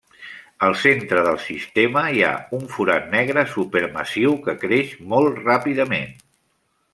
[0.67, 6.11] Al centre del sistema, hi ha un forat negre supermassiu que creix molt ràpidament.